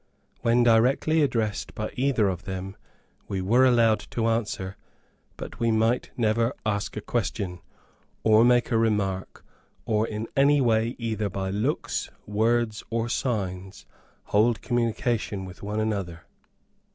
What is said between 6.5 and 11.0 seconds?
ask a question, or make a remark, or in any way,